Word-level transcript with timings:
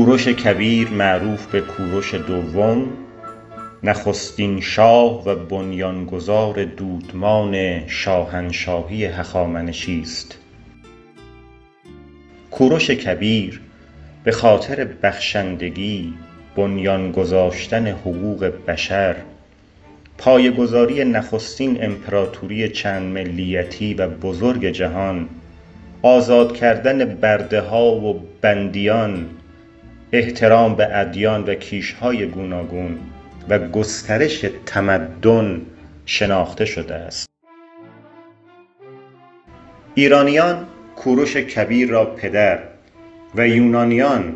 کوروش 0.00 0.28
کبیر 0.28 0.88
معروف 0.88 1.46
به 1.46 1.60
کوروش 1.60 2.14
دوم 2.14 2.88
نخستین 3.82 4.60
شاه 4.60 5.24
و 5.24 5.34
بنیانگذار 5.34 6.64
دودمان 6.64 7.86
شاهنشاهی 7.86 9.04
هخامنشی 9.04 10.00
است 10.00 10.38
کوروش 12.50 12.90
کبیر 12.90 13.60
به 14.24 14.32
خاطر 14.32 14.84
بخشندگی 14.84 16.14
بنیان 16.56 17.12
گذاشتن 17.12 17.86
حقوق 17.86 18.52
بشر 18.66 19.16
پایهگذاری 20.18 21.04
نخستین 21.04 21.84
امپراتوری 21.84 22.68
چند 22.68 23.12
ملیتی 23.12 23.94
و 23.94 24.08
بزرگ 24.08 24.66
جهان 24.66 25.28
آزاد 26.02 26.56
کردن 26.56 27.04
برده 27.04 27.60
ها 27.60 27.94
و 27.94 28.26
بندیان 28.40 29.26
احترام 30.12 30.74
به 30.74 30.98
ادیان 30.98 31.44
و 31.44 31.54
کیش 31.54 31.92
های 31.92 32.26
گوناگون 32.26 32.98
و 33.48 33.58
گسترش 33.58 34.44
تمدن 34.66 35.62
شناخته 36.06 36.64
شده 36.64 36.94
است. 36.94 37.28
ایرانیان 39.94 40.66
کوروش 40.96 41.36
کبیر 41.36 41.88
را 41.88 42.04
پدر 42.04 42.58
و 43.34 43.48
یونانیان 43.48 44.34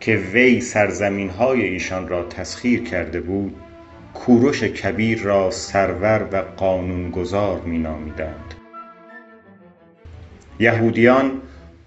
که 0.00 0.16
وی 0.16 0.60
سرزمین 0.60 1.30
های 1.30 1.62
ایشان 1.62 2.08
را 2.08 2.24
تسخیر 2.24 2.82
کرده 2.82 3.20
بود 3.20 3.54
کوروش 4.14 4.64
کبیر 4.64 5.22
را 5.22 5.50
سرور 5.50 6.28
و 6.32 6.36
قانونگذار 6.56 7.60
می 7.60 7.78
نامیدند 7.78 8.54
یهودیان 10.60 11.42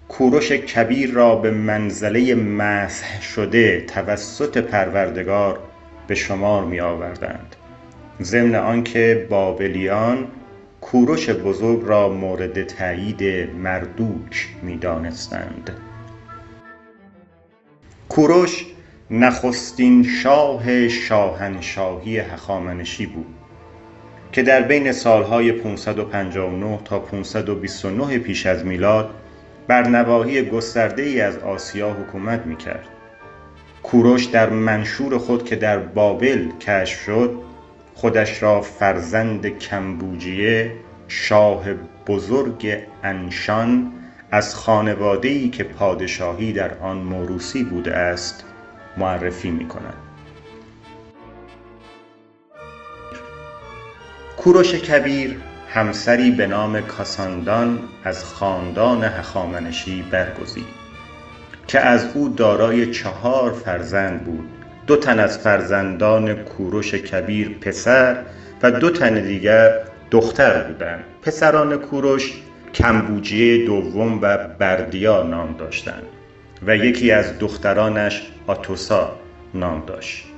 کوروش 0.08 0.52
کبیر 0.52 1.12
را 1.12 1.36
به 1.36 1.50
منزله 1.50 2.34
مسح 2.34 3.22
شده 3.22 3.80
توسط 3.80 4.58
پروردگار 4.58 5.58
به 6.06 6.14
شمار 6.14 6.64
می 6.64 6.80
آوردند 6.80 7.56
ضمن 8.22 8.54
آنکه 8.54 9.26
بابلیان 9.30 10.28
کوروش 10.80 11.30
بزرگ 11.30 11.82
را 11.84 12.08
مورد 12.08 12.66
تأیید 12.66 13.50
مردوک 13.54 14.48
می 14.62 14.76
دانستند 14.76 15.70
کوروش 18.08 18.66
نخستین 19.10 20.04
شاه 20.04 20.88
شاهنشاهی 20.88 22.18
هخامنشی 22.18 23.06
بود 23.06 23.34
که 24.32 24.42
در 24.42 24.62
بین 24.62 24.92
سالهای 24.92 25.52
559 25.52 26.78
تا 26.84 26.98
529 26.98 28.18
پیش 28.18 28.46
از 28.46 28.64
میلاد 28.64 29.10
بر 29.68 29.88
نواحی 29.88 30.42
گسترده 30.42 31.02
ای 31.02 31.20
از 31.20 31.38
آسیا 31.38 31.92
حکومت 31.92 32.46
می 32.46 32.56
کرد 32.56 32.88
کوروش 33.82 34.24
در 34.24 34.50
منشور 34.50 35.18
خود 35.18 35.44
که 35.44 35.56
در 35.56 35.78
بابل 35.78 36.48
کشف 36.60 37.00
شد 37.00 37.38
خودش 37.94 38.42
را 38.42 38.60
فرزند 38.60 39.58
کمبوجیه 39.58 40.72
شاه 41.08 41.64
بزرگ 42.06 42.78
انشان 43.02 43.92
از 44.30 44.54
خانواده 44.54 45.28
ای 45.28 45.48
که 45.48 45.64
پادشاهی 45.64 46.52
در 46.52 46.78
آن 46.78 46.96
موروثی 46.96 47.64
بوده 47.64 47.96
است 47.96 48.44
معرفی 48.96 49.50
می 49.50 49.68
کند 49.68 49.94
کوروش 54.36 54.74
کبیر 54.74 55.36
همسری 55.76 56.30
به 56.30 56.46
نام 56.46 56.80
کاساندان 56.80 57.78
از 58.04 58.24
خاندان 58.24 59.04
هخامنشی 59.04 60.04
برگزید 60.10 60.64
که 61.66 61.80
از 61.80 62.06
او 62.14 62.28
دارای 62.28 62.90
چهار 62.90 63.52
فرزند 63.52 64.24
بود. 64.24 64.48
دو 64.86 64.96
تن 64.96 65.18
از 65.18 65.38
فرزندان 65.38 66.34
کوروش 66.34 66.94
کبیر 66.94 67.48
پسر 67.60 68.16
و 68.62 68.70
دو 68.70 68.90
تن 68.90 69.14
دیگر 69.14 69.70
دختر 70.10 70.62
بودند. 70.62 71.04
پسران 71.22 71.76
کوروش 71.76 72.32
کمبوجیه 72.74 73.66
دوم 73.66 74.18
و 74.22 74.38
بردیا 74.58 75.22
نام 75.22 75.56
داشتند 75.58 76.06
و 76.66 76.76
یکی 76.76 77.10
از 77.10 77.38
دخترانش 77.38 78.22
آتوسا 78.46 79.16
نام 79.54 79.82
داشت. 79.86 80.35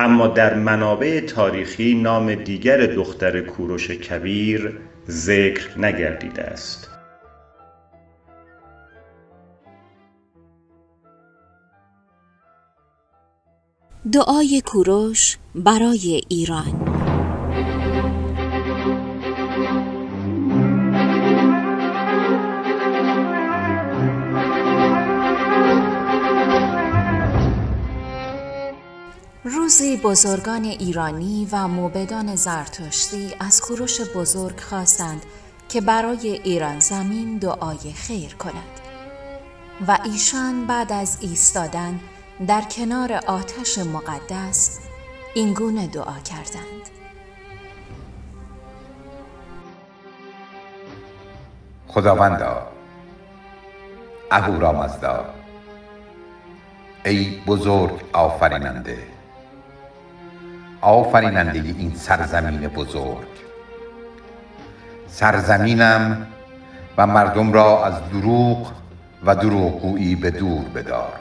اما 0.00 0.26
در 0.26 0.54
منابع 0.54 1.20
تاریخی 1.20 1.94
نام 1.94 2.34
دیگر 2.34 2.86
دختر 2.86 3.40
کوروش 3.40 3.90
کبیر 3.90 4.78
ذکر 5.08 5.78
نگردیده 5.78 6.42
است. 6.42 6.90
دعای 14.12 14.62
کوروش 14.66 15.38
برای 15.54 16.20
ایران. 16.28 16.89
روزی 29.54 29.96
بزرگان 29.96 30.64
ایرانی 30.64 31.48
و 31.52 31.68
موبدان 31.68 32.36
زرتشتی 32.36 33.34
از 33.40 33.60
کوروش 33.60 34.00
بزرگ 34.00 34.60
خواستند 34.60 35.26
که 35.68 35.80
برای 35.80 36.28
ایران 36.28 36.80
زمین 36.80 37.38
دعای 37.38 37.92
خیر 37.92 38.34
کند 38.34 38.80
و 39.88 39.98
ایشان 40.04 40.66
بعد 40.66 40.92
از 40.92 41.18
ایستادن 41.20 42.00
در 42.46 42.60
کنار 42.60 43.12
آتش 43.12 43.78
مقدس 43.78 44.78
اینگونه 45.34 45.86
دعا 45.86 46.18
کردند. 46.18 46.88
خداوندا 51.88 52.66
اهورامزدا 54.30 55.24
ای 57.04 57.42
بزرگ 57.46 58.00
آفریننده. 58.12 59.19
آفریننده 60.80 61.58
این 61.58 61.94
سرزمین 61.94 62.68
بزرگ. 62.68 63.28
سرزمینم 65.08 66.26
و 66.96 67.06
مردم 67.06 67.52
را 67.52 67.84
از 67.84 67.94
دروغ 68.12 68.72
و 69.26 69.36
دروغگویی 69.36 70.14
به 70.14 70.30
دور 70.30 70.64
بدار. 70.64 71.12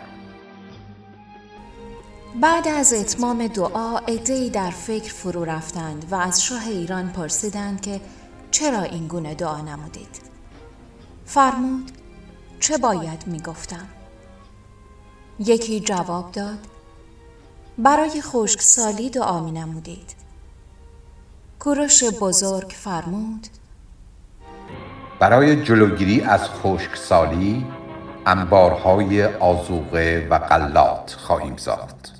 بعد 2.41 2.67
از 2.67 2.93
اتمام 2.93 3.47
دعا 3.47 3.97
عدهای 3.97 4.49
در 4.49 4.69
فکر 4.69 5.13
فرو 5.13 5.45
رفتند 5.45 6.05
و 6.11 6.15
از 6.15 6.43
شاه 6.43 6.67
ایران 6.67 7.09
پرسیدند 7.09 7.81
که 7.81 8.01
چرا 8.51 8.81
این 8.81 9.07
گونه 9.07 9.35
دعا 9.35 9.61
نمودید. 9.61 10.21
فرمود 11.25 11.91
چه 12.59 12.77
باید 12.77 13.23
می 13.27 13.39
گفتم؟ 13.39 13.87
یکی 15.39 15.79
جواب 15.79 16.31
داد 16.31 16.59
برای 17.83 18.21
خشکسالی 18.21 19.09
دعا 19.09 19.43
می 19.43 19.51
نمودید. 19.51 20.15
کوروش 21.59 22.03
بزرگ 22.03 22.69
فرمود 22.69 23.47
برای 25.19 25.63
جلوگیری 25.63 26.21
از 26.21 26.49
خشکسالی 26.49 27.65
انبارهای 28.25 29.25
آزوقه 29.25 30.27
و 30.29 30.39
غلات 30.39 31.15
خواهیم 31.19 31.57
ساخت 31.57 32.13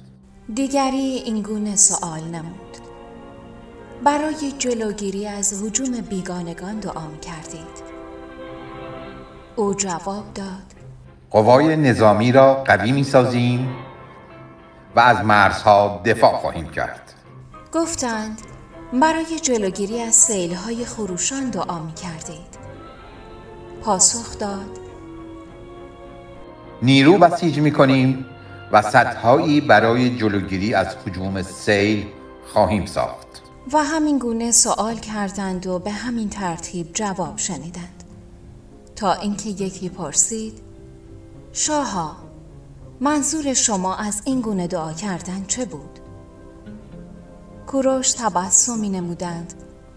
دیگری 0.54 1.22
اینگونه 1.26 1.76
سوال 1.76 2.24
نمود. 2.24 2.78
برای 4.04 4.52
جلوگیری 4.58 5.28
از 5.28 5.64
هجوم 5.64 6.02
بیگانگان 6.02 6.80
دعا 6.80 7.08
می 7.08 7.20
کردید. 7.20 7.90
او 9.56 9.74
جواب 9.74 10.34
داد 10.36 10.74
قوای 11.32 11.76
نظامی 11.76 12.32
را 12.32 12.54
قوی 12.54 12.92
می 12.92 13.04
سازیم 13.04 13.70
و 14.96 15.00
از 15.00 15.26
مرزها 15.26 16.02
دفاع 16.06 16.36
خواهیم 16.36 16.70
کرد. 16.70 17.14
گفتند 17.74 18.42
برای 18.94 19.40
جلوگیری 19.40 20.02
از 20.02 20.16
سیلهای 20.16 20.86
خروشان 20.86 21.50
دعا 21.50 21.80
می 21.80 21.94
کردید 21.94 22.60
پاسخ 23.82 24.38
داد. 24.38 24.80
نیرو 26.82 27.18
بسیج 27.18 27.60
می 27.60 27.72
کنیم 27.72 28.26
و 28.72 28.82
سدهایی 28.82 29.62
برای 29.62 30.18
جلوگیری 30.18 30.74
از 30.74 30.88
حجوم 31.06 31.42
سیل 31.42 32.06
خواهیم 32.54 32.86
ساخت. 32.86 33.28
و 33.74 33.84
همین 33.84 34.18
گونه 34.18 34.52
سوال 34.52 34.96
کردند 34.96 35.68
و 35.68 35.80
به 35.80 35.92
همین 35.92 36.30
ترتیب 36.30 36.94
جواب 36.94 37.38
شنیدند. 37.38 38.04
تا 38.96 39.14
اینکه 39.14 39.50
یکی 39.50 39.90
پرسید 39.90 40.60
شاها 41.54 42.29
منظور 43.02 43.54
شما 43.54 43.96
از 43.96 44.22
این 44.26 44.42
گونه 44.42 44.68
دعا 44.68 44.94
کردن 44.94 45.46
چه 45.48 45.66
بود؟ 45.66 46.00
کوروش 47.68 48.12
تبسمی 48.12 48.90
نمودند 48.90 49.54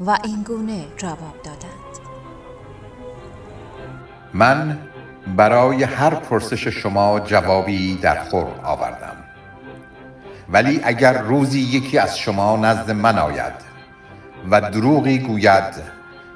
و 0.07 0.19
این 0.25 0.43
گونه 0.43 0.85
جواب 0.97 1.35
دادند. 1.45 2.07
من 4.35 4.79
برای 5.37 5.83
هر 5.83 6.15
پرسش 6.15 6.69
شما 6.69 7.21
جوابی 7.21 7.97
در 7.97 8.25
خور 8.25 8.47
آوردم. 8.65 9.17
ولی 10.49 10.81
اگر 10.85 11.23
روزی 11.23 11.61
یکی 11.61 11.99
از 11.99 12.19
شما 12.19 12.57
نزد 12.57 12.91
من 12.91 13.19
آید 13.19 13.55
و 14.51 14.61
دروغی 14.61 15.19
گوید 15.19 15.75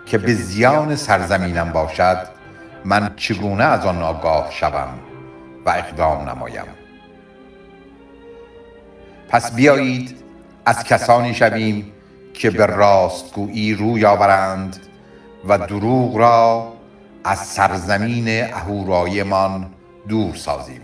که 0.06 0.18
به 0.18 0.34
زیان 0.34 0.96
سرزمینم 0.96 1.72
باشد 1.72 2.18
من 2.84 3.10
چگونه 3.16 3.64
از 3.64 3.86
آن 3.86 4.02
آگاه 4.02 4.50
شوم؟ 4.50 5.05
و 5.66 5.70
اقدام 5.70 6.28
نمایم. 6.28 6.64
پس 9.28 9.54
بیایید 9.54 10.16
از 10.66 10.84
کسانی 10.84 11.34
شویم 11.34 11.92
که 12.34 12.50
به 12.50 12.66
راستگویی 12.66 13.74
روی 13.74 14.04
آورند 14.04 14.76
و 15.48 15.58
دروغ 15.58 16.16
را 16.16 16.72
از 17.24 17.38
سرزمین 17.38 18.54
اهورایمان 18.54 19.70
دور 20.08 20.34
سازیم. 20.34 20.80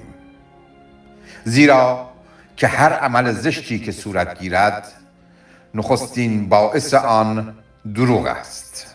زیرا 1.44 2.08
که 2.56 2.67
هر 2.67 2.93
عمل 2.93 3.32
زشتی 3.32 3.78
که 3.78 3.93
صورت 3.93 4.38
گیرد 4.38 4.93
نخستین 5.75 6.49
باعث 6.49 6.94
آن 6.94 7.55
دروغ 7.94 8.26
است. 8.26 8.92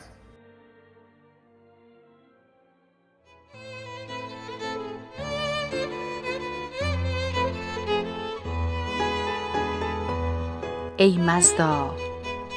ای 10.97 11.17
مزدا 11.17 11.95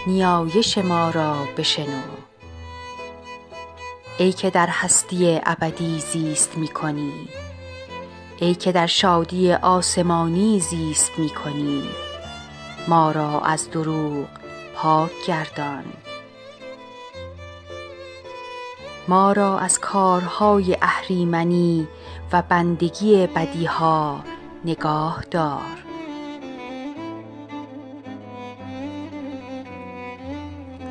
نیایش 0.07 0.79
ما 0.79 1.11
را 1.11 1.35
بشنو. 1.57 2.03
ای 4.19 4.33
که 4.33 4.51
در 4.51 4.69
هستی 4.71 5.41
ابدی 5.47 5.99
زیست 5.99 6.57
می 6.57 6.69
کنی 6.69 7.29
ای 8.39 8.55
که 8.55 8.73
در 8.73 8.87
شادی 8.87 9.53
آسمانی 9.53 10.61
زیست 10.61 11.19
می 11.19 11.29
کنی. 11.31 11.83
ما 12.89 13.11
را 13.11 13.41
از 13.41 13.71
دروغ 13.71 14.29
پاک 14.75 15.11
گردان. 15.27 15.85
ما 19.09 19.33
را 19.33 19.59
از 19.59 19.79
کارهای 19.79 20.77
اهریمنی 20.83 21.89
و 22.33 22.43
بندگی 22.43 23.27
بدیها 23.27 24.25
نگاه 24.65 25.25
دار. 25.31 25.90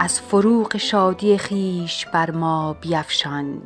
از 0.09 0.21
فروغ 0.21 0.77
شادی 0.77 1.38
خویش 1.38 2.06
بر 2.06 2.31
ما 2.31 2.73
بیفشان 2.81 3.61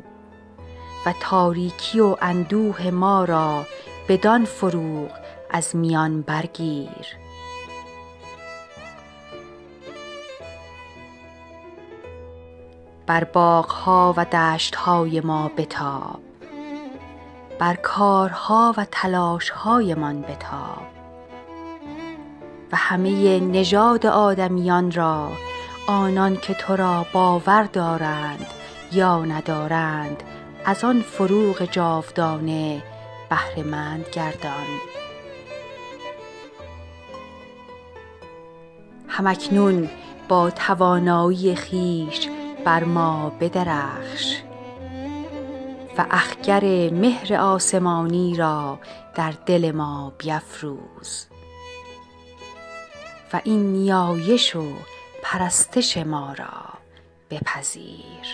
و 1.06 1.14
تاریکی 1.20 2.00
و 2.00 2.16
اندوه 2.22 2.90
ما 2.90 3.24
را 3.24 3.66
بدان 4.08 4.44
فروغ 4.44 5.10
از 5.50 5.76
میان 5.76 6.22
برگیر. 6.22 7.06
بر 13.06 13.24
باغها 13.24 14.14
و 14.16 14.24
دشتهای 14.24 15.20
ما 15.20 15.50
بتاب 15.56 16.20
بر 17.58 17.74
کارها 17.74 18.74
و 18.76 18.86
تلاشهایمان 18.90 20.22
بتاب 20.22 20.86
و 22.72 22.76
همه 22.76 23.40
نژاد 23.40 24.06
آدمیان 24.06 24.90
را 24.90 25.30
آنان 25.86 26.36
که 26.36 26.54
تو 26.54 26.76
را 26.76 27.06
باور 27.12 27.62
دارند 27.62 28.46
یا 28.92 29.24
ندارند 29.24 30.22
از 30.64 30.84
آن 30.84 31.00
فروغ 31.00 31.64
جاودانه 31.64 32.82
بهره 33.30 33.62
مند 33.62 34.04
گردان. 34.12 34.66
هم 39.08 39.26
اکنون 39.26 39.90
با 40.28 40.50
توانایی 40.50 41.56
خویش 41.56 42.28
بر 42.64 42.84
ما 42.84 43.32
بدرخش 43.40 44.42
و 45.98 46.06
اخگر 46.10 46.90
مهر 46.90 47.34
آسمانی 47.34 48.36
را 48.36 48.78
در 49.14 49.34
دل 49.46 49.70
ما 49.70 50.12
بیفروز 50.18 51.26
و 53.32 53.40
این 53.44 53.72
نیایش 53.72 54.56
و 54.56 54.62
پرستش 55.24 55.96
ما 55.96 56.32
را 56.32 56.78
بپذیر. 57.30 58.26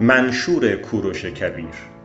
منشور 0.00 0.76
کوروش 0.76 1.24
کبیر 1.24 1.95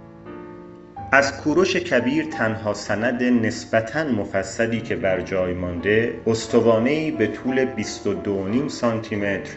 از 1.14 1.38
کوروش 1.38 1.76
کبیر 1.76 2.26
تنها 2.26 2.74
سند 2.74 3.24
نسبتا 3.24 4.04
مفصلی 4.04 4.82
که 4.82 4.96
بر 4.96 5.22
جای 5.22 5.54
مانده 5.54 6.14
استوانهای 6.28 7.12
به 7.12 7.28
طول 7.28 7.66
22.5 7.76 8.68
سانتیمتر 8.68 9.52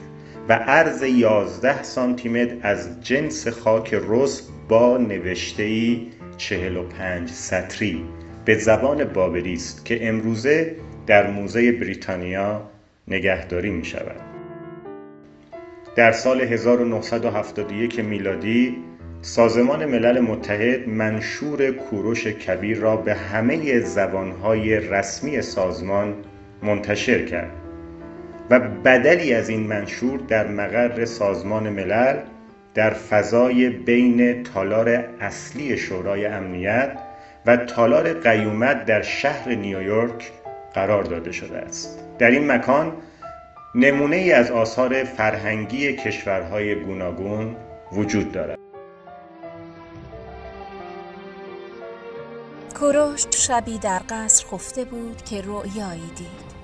و 0.48 0.52
عرض 0.52 1.02
11 1.02 1.82
سانتیمتر 1.82 2.56
از 2.62 3.04
جنس 3.04 3.48
خاک 3.48 3.94
رس 4.08 4.48
با 4.68 4.96
نوشته 4.96 5.96
45 6.36 7.30
سطری 7.30 8.04
به 8.44 8.54
زبان 8.54 9.04
بابلی 9.04 9.54
است 9.54 9.84
که 9.84 10.08
امروزه 10.08 10.76
در 11.06 11.30
موزه 11.30 11.72
بریتانیا 11.72 12.62
نگهداری 13.08 13.70
می 13.70 13.84
شود. 13.84 14.20
در 15.96 16.12
سال 16.12 16.40
1971 16.40 18.00
میلادی 18.00 18.76
سازمان 19.26 19.84
ملل 19.84 20.20
متحد 20.20 20.88
منشور 20.88 21.70
کوروش 21.70 22.26
کبیر 22.26 22.78
را 22.78 22.96
به 22.96 23.14
همه 23.14 23.80
زبانهای 23.80 24.76
رسمی 24.76 25.42
سازمان 25.42 26.14
منتشر 26.62 27.24
کرد 27.24 27.50
و 28.50 28.60
بدلی 28.60 29.34
از 29.34 29.48
این 29.48 29.66
منشور 29.66 30.20
در 30.28 30.48
مقر 30.48 31.04
سازمان 31.04 31.68
ملل 31.68 32.16
در 32.74 32.90
فضای 32.90 33.68
بین 33.68 34.42
تالار 34.42 34.88
اصلی 35.20 35.76
شورای 35.76 36.26
امنیت 36.26 36.98
و 37.46 37.56
تالار 37.56 38.12
قیومت 38.12 38.84
در 38.84 39.02
شهر 39.02 39.54
نیویورک 39.54 40.32
قرار 40.74 41.02
داده 41.02 41.32
شده 41.32 41.58
است. 41.58 41.98
در 42.18 42.30
این 42.30 42.52
مکان 42.52 42.92
نمونه 43.74 44.16
ای 44.16 44.32
از 44.32 44.50
آثار 44.50 45.04
فرهنگی 45.04 45.92
کشورهای 45.92 46.74
گوناگون 46.74 47.56
وجود 47.92 48.32
دارد. 48.32 48.58
کوروش 52.74 53.26
شبی 53.30 53.78
در 53.78 54.02
قصر 54.08 54.46
خفته 54.46 54.84
بود 54.84 55.22
که 55.22 55.42
رؤیایی 55.42 56.10
دید. 56.16 56.54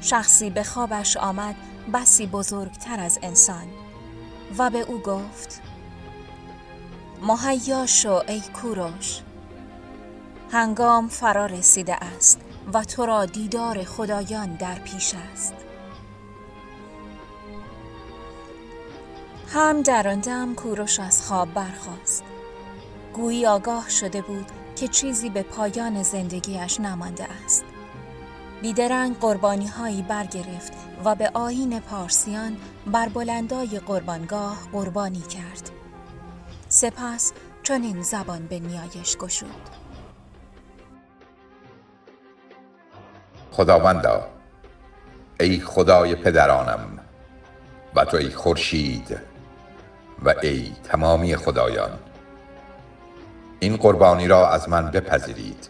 شخصی 0.00 0.50
به 0.50 0.62
خوابش 0.62 1.16
آمد 1.16 1.54
بسی 1.94 2.26
بزرگتر 2.26 3.00
از 3.00 3.18
انسان. 3.22 3.66
و 4.58 4.70
به 4.70 4.78
او 4.78 4.98
گفت 4.98 5.62
مهیا 7.22 7.86
شو 7.86 8.22
ای 8.28 8.40
کوروش. 8.40 9.20
هنگام 10.52 11.08
فرا 11.08 11.46
رسیده 11.46 11.94
است 11.94 12.40
و 12.72 12.84
تو 12.84 13.06
را 13.06 13.26
دیدار 13.26 13.84
خدایان 13.84 14.54
در 14.54 14.74
پیش 14.74 15.14
است. 15.32 15.54
هم 19.48 19.82
در 19.82 20.08
آن 20.08 20.20
دم 20.20 20.54
کوروش 20.54 21.00
از 21.00 21.26
خواب 21.26 21.54
برخاست. 21.54 22.24
گویی 23.12 23.46
آگاه 23.46 23.90
شده 23.90 24.22
بود 24.22 24.59
که 24.76 24.88
چیزی 24.88 25.30
به 25.30 25.42
پایان 25.42 26.02
زندگیش 26.02 26.80
نمانده 26.80 27.26
است. 27.44 27.64
بیدرنگ 28.62 29.18
قربانی 29.18 29.66
هایی 29.66 30.02
برگرفت 30.02 30.72
و 31.04 31.14
به 31.14 31.30
آین 31.34 31.80
پارسیان 31.80 32.56
بر 32.86 33.08
بلندای 33.08 33.80
قربانگاه 33.86 34.58
قربانی 34.72 35.20
کرد. 35.20 35.70
سپس 36.68 37.32
چنین 37.62 38.02
زبان 38.02 38.46
به 38.46 38.58
نیایش 38.58 39.16
گشود. 39.16 39.70
خداوندا 43.50 44.28
ای 45.40 45.60
خدای 45.60 46.14
پدرانم 46.14 46.98
و 47.94 48.04
تو 48.04 48.16
ای 48.16 48.30
خورشید 48.30 49.18
و 50.22 50.34
ای 50.42 50.72
تمامی 50.84 51.36
خدایان 51.36 51.98
این 53.60 53.76
قربانی 53.76 54.28
را 54.28 54.48
از 54.48 54.68
من 54.68 54.90
بپذیرید. 54.90 55.68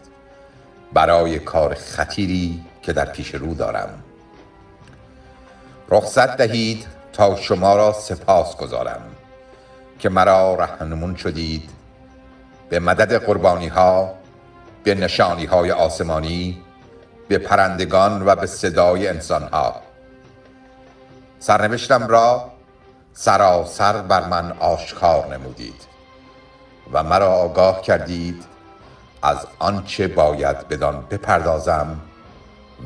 برای 0.93 1.39
کار 1.39 1.73
خطیری 1.73 2.65
که 2.81 2.93
در 2.93 3.05
پیش 3.05 3.35
رو 3.35 3.53
دارم. 3.53 4.03
رخصت 5.89 6.37
دهید 6.37 6.87
تا 7.13 7.35
شما 7.35 7.75
را 7.75 7.93
سپاس 7.93 8.57
گذارم 8.57 9.01
که 9.99 10.09
مرا 10.09 10.55
رهنمون 10.55 11.15
شدید 11.15 11.69
به 12.69 12.79
مدد 12.79 13.25
قربانی 13.25 13.67
ها 13.67 14.13
به 14.83 14.95
نشانی 14.95 15.45
های 15.45 15.71
آسمانی 15.71 16.61
به 17.27 17.37
پرندگان 17.37 18.25
و 18.25 18.35
به 18.35 18.47
صدای 18.47 19.07
انسان 19.07 19.43
ها 19.43 19.81
سرنوشتم 21.39 22.07
را 22.07 22.51
سراسر 23.13 24.01
بر 24.01 24.27
من 24.27 24.51
آشکار 24.51 25.33
نمودید. 25.33 25.90
و 26.93 27.03
مرا 27.03 27.27
آگاه 27.27 27.81
کردید 27.81 28.45
از 29.21 29.47
آنچه 29.59 30.07
باید 30.07 30.67
بدان 30.67 31.05
بپردازم 31.09 31.99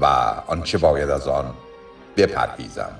و 0.01 0.05
آنچه 0.47 0.77
باید 0.77 1.09
از 1.09 1.27
آن 1.27 1.53
بپرهیزم. 2.17 2.91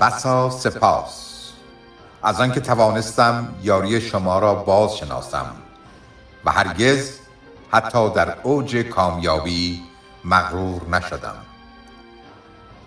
بسا 0.00 0.50
سپاس. 0.50 1.26
از 2.22 2.40
آنکه 2.40 2.60
توانستم 2.60 3.54
یاری 3.62 4.00
شما 4.00 4.38
را 4.38 4.54
باز 4.54 4.96
شناسم 4.96 5.46
و 6.44 6.50
هرگز 6.50 7.18
حتی 7.72 8.10
در 8.10 8.36
اوج 8.42 8.76
کامیابی 8.76 9.82
مغرور 10.24 10.88
نشدم. 10.88 11.36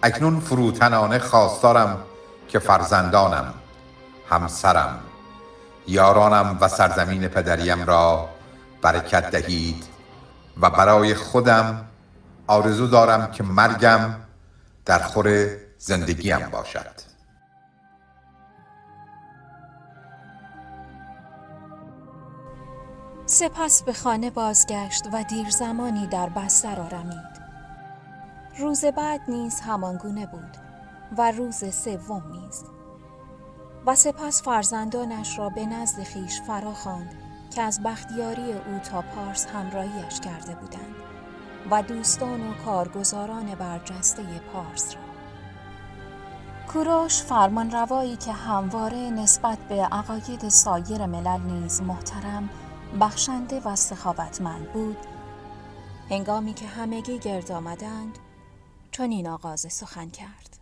اکنون 0.04 0.40
فروتنانه 0.40 1.20
خواستارم 1.20 1.98
که 2.48 2.60
فرزندانم 2.60 3.54
همسرم. 4.30 5.00
یارانم 5.88 6.58
و 6.62 6.68
سرزمین 6.68 7.28
پدریم 7.28 7.84
را 7.84 8.30
برکت 8.82 9.32
دهید 9.32 9.84
و 10.62 10.70
برای 10.70 11.16
خودم 11.16 11.86
آرزو 12.48 12.88
دارم 12.88 13.32
که 13.32 13.44
مرگم 13.44 14.16
در 14.86 15.00
خور 15.00 15.48
زندگیم 15.78 16.50
باشد. 16.52 17.14
سپس 23.26 23.84
به 23.84 23.94
خانه 23.94 24.30
بازگشت 24.30 25.04
و 25.14 25.24
دیر 25.24 25.50
زمانی 25.50 26.08
در 26.08 26.30
بستر 26.30 26.80
آرمید. 26.82 27.44
روز 28.60 28.86
بعد 28.86 29.22
نیز 29.28 29.60
همانگونه 29.60 30.26
بود 30.26 30.58
و 31.18 31.32
روز 31.32 31.76
سوم 31.76 32.24
نیز. 32.32 32.73
و 33.86 33.96
سپس 33.96 34.44
فرزندانش 34.44 35.40
را 35.40 35.50
به 35.50 35.66
نزد 35.66 36.04
خیش 36.04 36.42
فرا 36.42 36.74
خواند 36.74 37.16
که 37.56 37.62
از 37.62 37.84
بختیاری 37.84 38.54
او 38.54 38.80
تا 38.80 39.02
پارس 39.02 39.46
همراهیش 39.46 40.20
کرده 40.20 40.56
بودند 40.56 40.96
و 41.72 41.84
دوستان 41.84 42.50
و 42.50 42.54
کارگزاران 42.54 43.56
برجسته 43.56 44.24
پارس 44.54 44.96
را. 44.96 45.02
کوروش 46.74 47.22
فرمان 47.22 47.72
روایی 47.72 48.16
که 48.16 48.32
همواره 48.32 48.98
نسبت 48.98 49.58
به 49.58 49.76
عقاید 49.76 50.50
سایر 50.50 51.06
ملل 51.06 51.42
نیز 51.42 51.82
محترم 51.82 52.50
بخشنده 53.02 53.60
و 53.60 53.76
سخاوتمند 53.76 54.74
بود 54.74 54.98
هنگامی 56.10 56.54
که 56.54 56.68
همگی 56.68 57.20
گرد 57.20 57.52
آمدند 57.52 58.18
چون 58.92 59.12
این 59.12 59.28
آغاز 59.28 59.66
سخن 59.70 60.10
کرد. 60.10 60.53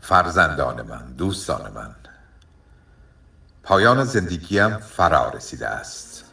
فرزندان 0.00 0.82
من 0.82 1.12
دوستان 1.12 1.72
من. 1.72 1.94
پایان 3.62 4.04
زندگیم 4.04 4.76
فرا 4.76 5.28
رسیده 5.28 5.68
است. 5.68 6.24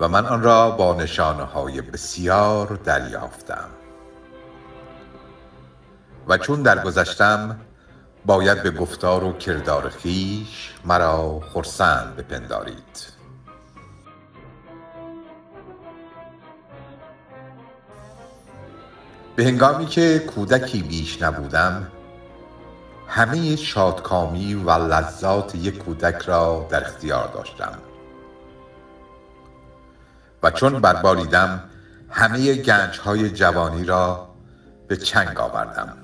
و 0.00 0.08
من 0.08 0.26
آن 0.26 0.42
را 0.42 0.70
با 0.70 0.94
نشانه 0.94 1.42
های 1.42 1.80
بسیار 1.80 2.66
دریافتم. 2.84 3.68
و 6.28 6.38
چون 6.38 6.62
درگذشتم 6.62 7.60
باید 8.26 8.62
به 8.62 8.70
گفتار 8.70 9.24
و 9.24 9.32
کردار 9.32 9.88
خیش 9.88 10.74
مرا 10.84 11.40
خرسند 11.54 12.16
بپندارید. 12.16 13.12
به 19.36 19.44
هنگامی 19.44 19.86
که 19.86 20.18
کودکی 20.18 20.82
بیش 20.82 21.22
نبودم 21.22 21.86
همه 23.14 23.56
شادکامی 23.56 24.54
و 24.54 24.70
لذات 24.70 25.54
یک 25.54 25.78
کودک 25.78 26.22
را 26.22 26.66
در 26.70 26.84
اختیار 26.84 27.28
داشتم. 27.34 27.78
و 30.42 30.50
چون 30.50 30.80
برباریدم 30.80 31.64
همه 32.10 32.54
گنج 32.54 32.98
های 32.98 33.30
جوانی 33.30 33.84
را 33.84 34.28
به 34.88 34.96
چنگ 34.96 35.40
آوردم. 35.40 35.96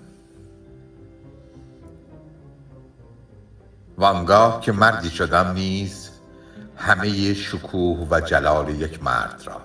وانگاه 3.99 4.61
که 4.61 4.73
مردی 4.73 5.11
شدم 5.11 5.53
نیز 5.53 6.11
همه 6.77 7.35
شکوه 7.35 8.09
و 8.11 8.21
جلال 8.21 8.69
یک 8.69 9.03
مرد 9.03 9.43
را. 9.47 9.61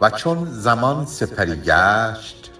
و 0.00 0.10
چون 0.10 0.44
زمان 0.44 1.06
سپری 1.06 1.56
گشت 1.56 2.59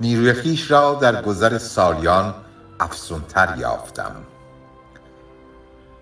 نیروی 0.00 0.32
خیش 0.32 0.70
را 0.70 0.94
در 0.94 1.22
گذر 1.22 1.58
سالیان 1.58 2.34
افزونتر 2.80 3.54
یافتم. 3.58 4.16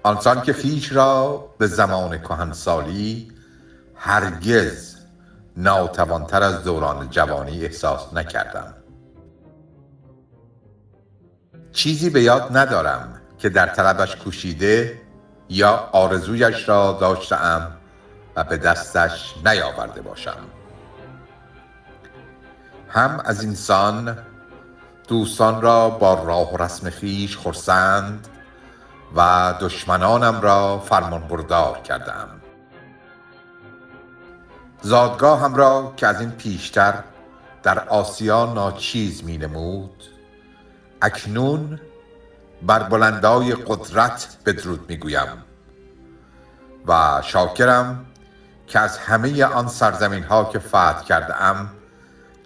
آنسان 0.02 0.42
که 0.42 0.52
خیش 0.52 0.92
را 0.92 1.44
به 1.58 1.66
زمان 1.66 2.18
کهنسالی 2.18 3.32
هرگز 3.94 4.96
ناتوانتر 5.56 6.42
از 6.42 6.64
دوران 6.64 7.10
جوانی 7.10 7.64
احساس 7.64 8.12
نکردم. 8.14 8.74
چیزی 11.72 12.10
به 12.10 12.22
یاد 12.22 12.56
ندارم 12.56 13.20
که 13.38 13.48
در 13.48 13.66
طلبش 13.66 14.16
کوشیده 14.16 15.00
یا 15.48 15.88
آرزویش 15.92 16.68
را 16.68 16.98
داشتم 17.00 17.72
و 18.36 18.44
به 18.44 18.56
دستش 18.56 19.34
نیاورده 19.46 20.02
باشم. 20.02 20.55
هم 22.88 23.22
از 23.24 23.42
اینسان 23.42 24.18
دوستان 25.08 25.62
را 25.62 25.90
با 25.90 26.14
راه 26.14 26.54
و 26.54 26.56
رسم 26.56 26.90
خیش 26.90 27.38
خرسند 27.38 28.28
و 29.16 29.54
دشمنانم 29.60 30.40
را 30.40 30.78
فرمان 30.78 31.20
بردار 31.20 31.78
کردم. 31.78 32.28
زادگاهم 34.82 35.54
را 35.54 35.92
که 35.96 36.06
از 36.06 36.20
این 36.20 36.30
پیشتر 36.30 36.94
در 37.62 37.88
آسیا 37.88 38.52
ناچیز 38.54 39.24
می 39.24 39.38
نمود 39.38 40.02
اکنون 41.02 41.80
بر 42.62 42.82
بلندای 42.82 43.54
قدرت 43.54 44.36
بدرود 44.46 44.88
می 44.88 44.96
گویم 44.96 45.44
و 46.86 47.22
شاکرم 47.24 48.06
که 48.66 48.78
از 48.78 48.98
همه 48.98 49.44
آن 49.44 49.68
سرزمین 49.68 50.22
ها 50.22 50.44
که 50.44 50.58
فتح 50.58 51.04
کرده 51.04 51.42
ام 51.42 51.70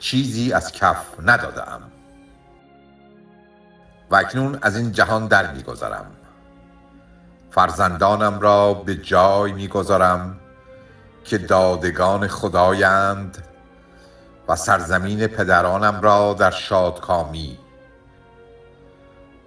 چیزی 0.01 0.53
از 0.53 0.73
کف 0.73 1.07
نداده 1.23 1.73
ام 1.73 1.83
و 4.11 4.17
اکنون 4.17 4.59
از 4.63 4.77
این 4.77 4.93
جهان 4.93 5.27
در 5.27 5.53
میگذرم. 5.53 6.07
فرزندانم 7.51 8.41
را 8.41 8.75
به 8.75 8.97
جای 8.97 9.53
می‌گذارم 9.53 10.41
که 11.25 11.39
دادگان 11.39 12.29
خدایند 12.29 13.47
و 14.49 14.57
سرزمین 14.57 15.27
پدرانم 15.27 16.01
را 16.01 16.35
در 16.39 16.51
شادکامی. 16.51 17.59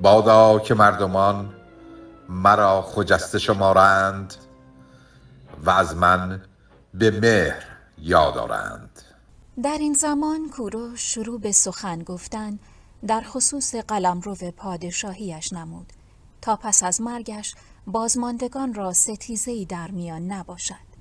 بادا 0.02 0.60
که 0.60 0.74
مردمان 0.74 1.54
مرا 2.30 2.82
خجسته 2.82 3.40
شمارند 3.40 4.34
و 5.64 5.70
از 5.70 5.96
من 5.96 6.42
به 6.94 7.12
مهر 7.12 7.64
یادارند. 7.98 9.02
در 9.62 9.78
این 9.78 9.94
زمان 9.94 10.50
کورو 10.50 10.96
شروع 10.96 11.40
به 11.40 11.52
سخن 11.52 12.04
گفتن 12.04 12.60
در 13.08 13.22
خصوص 13.22 13.76
قلمرو 13.76 14.36
پادشاهیش 14.36 15.54
نمود. 15.54 15.94
تا 16.42 16.56
پس 16.56 16.84
از 16.84 17.02
مرگش 17.02 17.56
بازماندگان 17.88 18.74
را 18.74 18.94
ستیزه‌ای 18.94 19.66
در 19.66 19.92
میان 19.92 20.32
نباشد. 20.32 20.94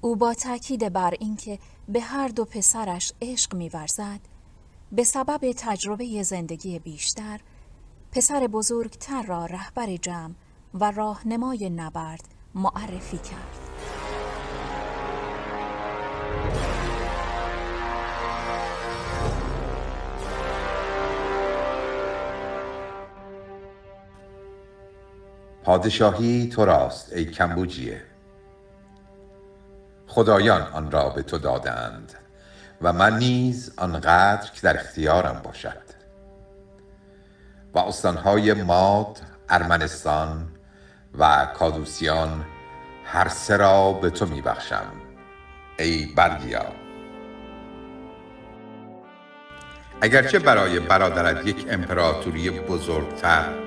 او 0.00 0.16
با 0.16 0.34
تاکید 0.34 0.92
بر 0.92 1.14
اینکه 1.20 1.58
به 1.88 2.00
هر 2.00 2.28
دو 2.28 2.44
پسرش 2.44 3.12
عشق 3.22 3.54
می‌ورزد 3.54 4.20
به 4.92 5.04
سبب 5.04 5.52
تجربه 5.52 6.22
زندگی 6.22 6.78
بیشتر 6.78 7.40
پسر 8.12 8.46
بزرگتر 8.46 9.22
را 9.22 9.46
رهبر 9.46 9.96
جمع 9.96 10.34
و 10.74 10.90
راهنمای 10.90 11.70
نبرد 11.70 12.24
معرفی 12.54 13.18
کرد. 13.18 13.65
پادشاهی 25.66 26.48
تو 26.48 26.64
راست 26.64 27.12
ای 27.12 27.24
کمبوجیه. 27.24 28.02
خدایان 30.06 30.62
آن 30.62 30.90
را 30.90 31.08
به 31.08 31.22
تو 31.22 31.38
دادند 31.38 32.14
و 32.82 32.92
من 32.92 33.18
نیز 33.18 33.72
آنقدر 33.76 34.50
که 34.50 34.60
در 34.62 34.76
اختیارم 34.76 35.42
باشد. 35.44 35.82
و 37.74 37.78
استانهای 37.78 38.52
ماد 38.52 39.20
ارمنستان 39.48 40.48
و 41.18 41.46
کادوسیان 41.58 42.44
هر 43.04 43.28
سه 43.28 43.56
را 43.56 43.92
به 43.92 44.10
تو 44.10 44.26
میبخشم 44.26 44.92
ای 45.78 46.06
بردیا 46.06 46.66
اگرچه 50.00 50.38
برای 50.38 50.80
برادرت 50.80 51.46
یک 51.46 51.66
امپراتوری 51.70 52.50
بزرگتر 52.50 53.65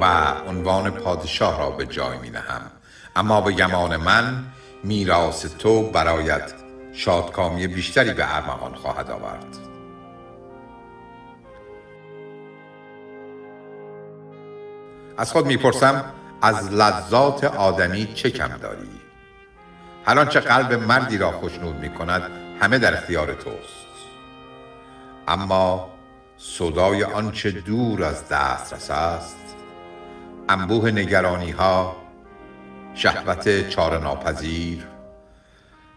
و 0.00 0.34
عنوان 0.48 0.90
پادشاه 0.90 1.58
را 1.58 1.70
به 1.70 1.86
جای 1.86 2.18
می 2.18 2.30
نهم 2.30 2.70
اما 3.16 3.40
به 3.40 3.52
گمان 3.52 3.96
من 3.96 4.44
میراث 4.84 5.46
تو 5.46 5.90
برایت 5.90 6.52
شادکامی 6.92 7.66
بیشتری 7.66 8.12
به 8.12 8.36
ارمغان 8.36 8.74
خواهد 8.74 9.10
آورد. 9.10 9.58
از 15.18 15.32
خود 15.32 15.46
می‌پرسم 15.46 16.04
از 16.42 16.72
لذات 16.72 17.44
آدمی 17.44 18.14
چه 18.14 18.30
کم 18.30 18.48
داری؟ 18.48 18.90
هر 20.06 20.18
آنچه 20.18 20.40
قلب 20.40 20.72
مردی 20.72 21.18
را 21.18 21.32
خوشنود 21.32 21.76
می 21.76 21.90
کند 21.90 22.22
همه 22.60 22.78
در 22.78 22.94
اختیار 22.94 23.34
توست. 23.34 23.82
اما 25.28 25.90
صدای 26.38 27.04
آنچه 27.04 27.50
دور 27.50 28.04
از 28.04 28.28
دسترس 28.28 28.90
است 28.90 29.41
انبوه 30.48 30.90
نگرانی 30.90 31.50
ها 31.50 31.96
شهوت 32.94 33.68
چار 33.68 33.98
ناپذیر 33.98 34.86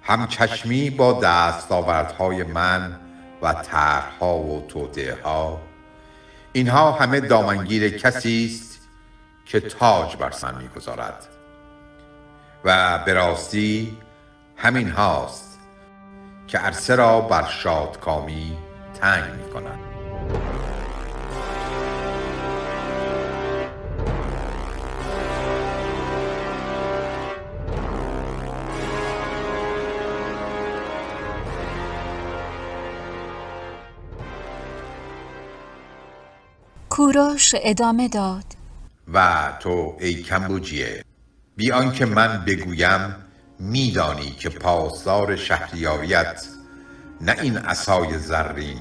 همچشمی 0.02 0.90
با 0.90 1.20
دستاوردهای 1.24 2.44
من 2.44 3.00
و 3.42 3.54
طرحها 3.54 4.38
و 4.38 4.66
توده 4.68 5.18
ها 5.24 5.62
اینها 6.54 6.92
همه 6.92 7.20
دامنگیر 7.20 7.98
کسی 7.98 8.52
است 8.52 8.88
که 9.46 9.60
تاج 9.60 10.16
بر 10.16 10.32
سر 10.32 10.52
می‌گذارد. 10.52 11.28
و 12.64 13.00
به 13.06 13.14
راستی 13.14 13.98
همین 14.58 14.90
هاست 14.90 15.60
که 16.48 16.58
عرصه 16.58 16.96
را 16.96 17.22
بر 17.22 17.48
شادکامی 17.48 18.58
تنگ 19.02 19.34
می 19.34 19.54
کند 19.54 19.95
کوروش 37.16 37.56
ادامه 37.58 38.08
داد. 38.08 38.44
و 39.14 39.48
تو 39.60 39.98
ای 40.00 40.14
کمبوجیه 40.14 41.04
بی 41.56 41.72
آنکه 41.72 42.06
من 42.06 42.46
بگویم 42.46 43.16
میدانی 43.60 44.32
که 44.32 44.50
پاسدار 44.50 45.36
شهریاریت 45.36 46.46
نه 47.22 47.36
این 47.42 47.58
عصای 47.58 48.18
زرین 48.20 48.80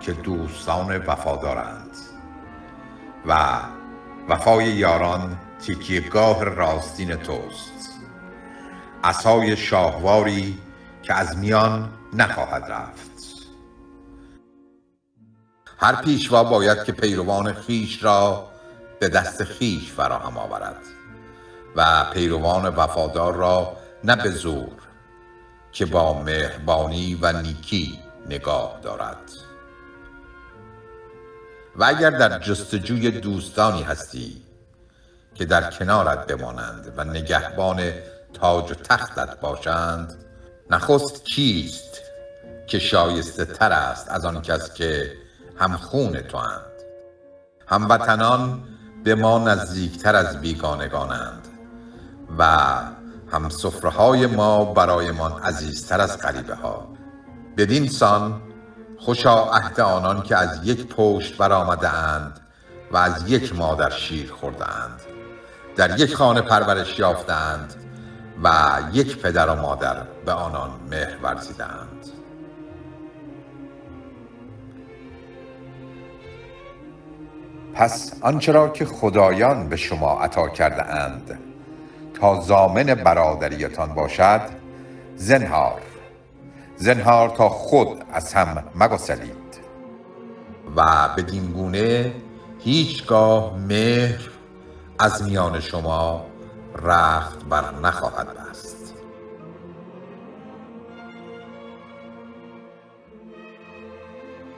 که 0.00 0.12
دوستان 0.12 0.96
وفادارند. 0.96 1.90
و 3.26 3.60
وفای 4.28 4.64
یاران 4.64 5.38
گاه 6.12 6.44
راستین 6.44 7.14
توست. 7.14 7.90
عصای 9.04 9.56
شاهواری 9.56 10.58
که 11.02 11.14
از 11.14 11.38
میان 11.38 11.90
نخواهد 12.12 12.64
رفت. 12.64 13.29
هر 15.80 16.02
پیشوا 16.02 16.44
باید 16.44 16.84
که 16.84 16.92
پیروان 16.92 17.52
خیش 17.52 18.02
را 18.02 18.48
به 19.00 19.08
دست 19.08 19.44
خیش 19.44 19.92
فراهم 19.92 20.38
آورد 20.38 20.76
و 21.76 22.04
پیروان 22.12 22.68
وفادار 22.68 23.34
را 23.34 23.76
نه 24.04 24.16
به 24.16 24.30
زور 24.30 24.72
که 25.72 25.86
با 25.86 26.22
مهربانی 26.22 27.18
و 27.22 27.32
نیکی 27.32 27.98
نگاه 28.26 28.80
دارد. 28.82 29.30
و 31.76 31.84
اگر 31.84 32.10
در 32.10 32.38
جستجوی 32.38 33.10
دوستانی 33.10 33.82
هستی 33.82 34.42
که 35.34 35.44
در 35.44 35.70
کنارت 35.70 36.26
بمانند 36.26 36.94
و 36.96 37.04
نگهبان 37.04 37.92
تاج 38.34 38.70
و 38.70 38.74
تختت 38.74 39.40
باشند 39.40 40.24
نخست 40.70 41.24
چیست 41.24 42.00
که 42.66 42.78
شایسته 42.78 43.44
تر 43.44 43.72
است 43.72 44.08
از 44.08 44.24
آن 44.24 44.42
کس 44.42 44.74
که 44.74 45.12
هم 45.60 45.76
خون 45.76 46.20
تو 46.20 46.36
اند. 46.36 46.60
هموطنان 47.66 48.62
به 49.04 49.14
ما 49.14 49.38
نزدیکتر 49.38 50.16
از 50.16 50.40
بیگانگانند 50.40 51.48
و 52.38 52.44
هم 53.32 53.48
های 53.96 54.26
ما 54.26 54.64
برایمان 54.64 55.42
عزیزتر 55.42 56.00
از 56.00 56.18
غریبه 56.18 56.54
ها 56.54 56.88
بدین 57.56 57.88
سان 57.88 58.42
خوشا 58.98 59.44
عهد 59.44 59.80
آنان 59.80 60.22
که 60.22 60.36
از 60.36 60.60
یک 60.64 60.86
پشت 60.86 61.36
برآمده 61.36 61.88
اند 61.88 62.40
و 62.92 62.96
از 62.96 63.30
یک 63.30 63.56
مادر 63.56 63.90
شیر 63.90 64.32
خورده 64.32 64.74
اند 64.74 65.00
در 65.76 66.00
یک 66.00 66.14
خانه 66.14 66.40
پرورش 66.40 66.98
یافتند 66.98 67.74
و 68.44 68.78
یک 68.92 69.18
پدر 69.22 69.48
و 69.48 69.54
مادر 69.54 70.02
به 70.24 70.32
آنان 70.32 70.70
مهر 70.90 71.16
ورزیدند 71.22 72.19
پس 77.80 78.12
آنچه 78.20 78.52
را 78.52 78.68
که 78.68 78.84
خدایان 78.84 79.68
به 79.68 79.76
شما 79.76 80.20
عطا 80.20 80.48
کرده 80.48 80.84
اند. 80.94 81.38
تا 82.14 82.40
زامن 82.40 82.84
برادریتان 82.84 83.94
باشد 83.94 84.40
زنهار. 85.16 85.80
زنهار 86.76 87.28
تا 87.28 87.48
خود 87.48 88.04
از 88.12 88.34
هم 88.34 88.64
مگسلید. 88.74 89.60
و 90.76 91.08
به 91.16 91.22
گونه 91.22 92.12
هیچگاه 92.58 93.56
مهر 93.56 94.30
از 94.98 95.22
میان 95.22 95.60
شما 95.60 96.26
رخت 96.82 97.44
بر 97.44 97.64
نخواهد 97.82 98.26
بست. 98.26 98.94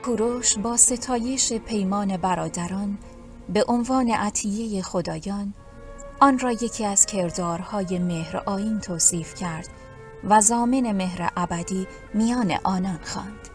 کوروش 0.05 0.57
با 0.57 0.77
ستایش 0.77 1.53
پیمان 1.53 2.17
برادران 2.17 2.97
به 3.49 3.65
عنوان 3.67 4.09
عطیه 4.09 4.81
خدایان 4.81 5.53
آن 6.19 6.39
را 6.39 6.51
یکی 6.51 6.85
از 6.85 7.05
کردارهای 7.05 7.99
مهر 7.99 8.37
آین 8.45 8.79
توصیف 8.79 9.35
کرد 9.35 9.67
و 10.23 10.41
زامن 10.41 10.91
مهر 10.91 11.29
ابدی 11.37 11.87
میان 12.13 12.53
آنان 12.63 12.99
خواند. 13.03 13.49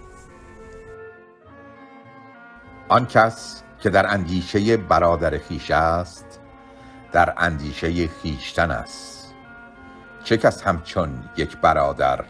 آن 2.88 3.06
کس 3.06 3.62
که 3.80 3.90
در 3.90 4.06
اندیشه 4.06 4.76
برادر 4.76 5.38
خیش 5.38 5.70
است 5.70 6.40
در 7.12 7.34
اندیشه 7.36 8.08
خیشتن 8.08 8.70
است 8.70 9.34
چه 10.24 10.36
کس 10.36 10.62
همچون 10.62 11.24
یک 11.36 11.56
برادر 11.56 12.24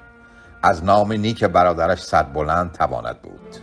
از 0.62 0.84
نام 0.84 1.12
نیک 1.12 1.44
برادرش 1.44 2.02
صد 2.02 2.32
بلند 2.32 2.72
تواند 2.72 3.22
بود 3.22 3.56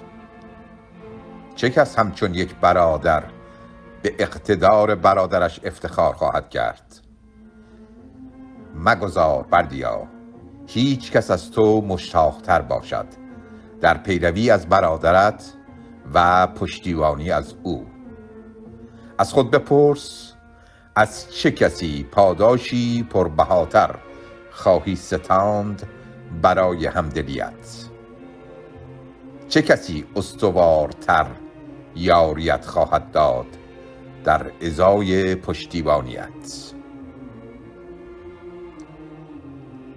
چه 1.56 1.70
کس 1.70 2.00
همچون 2.00 2.34
یک 2.34 2.56
برادر 2.56 3.24
به 4.06 4.16
اقتدار 4.20 4.96
برادرش 4.96 5.60
افتخار 5.64 6.14
خواهد 6.14 6.50
کرد. 6.50 7.00
مگذار 8.76 9.44
بردیا 9.44 10.08
هیچ 10.68 11.12
کس 11.12 11.32
از 11.32 11.52
تو 11.52 11.82
مشتاقتر 11.82 12.62
باشد. 12.62 13.06
در 13.82 13.98
پیروی 13.98 14.50
از 14.50 14.70
برادرت 14.70 15.54
و 16.14 16.48
پشتیوانی 16.48 17.32
از 17.32 17.56
او. 17.64 17.86
از 19.18 19.34
خود 19.34 19.52
بپرس 19.52 20.34
از 20.96 21.34
چه 21.34 21.52
کسی 21.52 22.08
پاداشی 22.12 23.04
پربهاتر 23.04 23.96
خواهی 24.52 24.96
ستاند 24.96 25.88
برای 26.42 26.86
همدلیت؟ 26.86 27.86
چه 29.50 29.62
کسی 29.62 30.06
استوارتر 30.16 31.28
یاریت 31.96 32.66
خواهد 32.66 33.12
داد؟ 33.12 33.65
در 34.26 34.52
ازای 34.62 35.36
پشتیبانیت. 35.36 36.74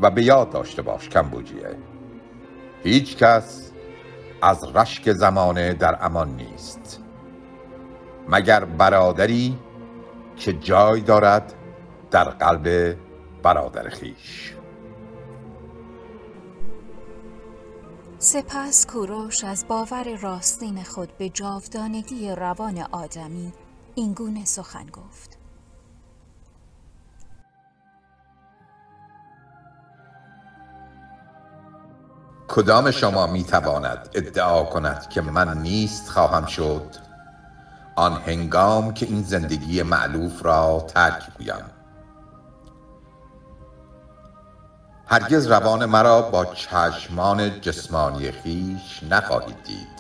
و 0.01 0.11
به 0.11 0.23
یاد 0.23 0.51
داشته 0.51 0.83
باش 0.83 1.09
کمبوجیه 1.09 1.77
هیچ 2.83 3.17
کس 3.17 3.73
از 4.43 4.65
رشک 4.75 5.13
زمانه 5.13 5.73
در 5.73 5.99
امان 6.01 6.37
نیست. 6.37 7.03
مگر 8.29 8.65
برادری 8.65 9.59
که 10.37 10.53
جای 10.53 11.01
دارد 11.01 11.55
در 12.11 12.25
قلب 12.25 12.97
برادر 13.43 13.89
خیش. 13.89 14.55
سپس 18.19 18.87
کوروش 18.87 19.45
از 19.45 19.69
باور 19.69 20.17
راستین 20.23 20.83
خود 20.83 21.13
به 21.19 21.29
جاودانگی 21.29 22.31
روان 22.31 22.79
آدمی 22.93 23.53
اینگونه 23.99 24.45
سخن 24.45 24.87
گفت. 24.87 25.39
کدام 32.49 32.91
شما 32.91 33.27
می 33.27 33.45
تواند 33.45 34.09
ادعا 34.15 34.65
کند 34.65 35.09
که 35.09 35.21
من 35.21 35.59
نیست 35.59 36.09
خواهم 36.09 36.47
شد؟ 36.47 36.95
آن 37.97 38.13
هنگام 38.13 38.95
که 38.95 39.07
این 39.07 39.23
زندگی 39.23 39.83
معلوف 39.83 40.45
را 40.45 40.85
ترک 40.89 41.23
گویم. 41.39 41.65
هرگز 45.07 45.47
روان 45.47 45.85
مرا 45.85 46.23
با 46.23 46.45
چشمان 46.45 47.61
جسمانی 47.61 48.31
خیش 48.31 49.03
نخواهید 49.11 49.63
دید. 49.65 49.99